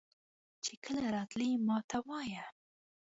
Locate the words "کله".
0.85-1.03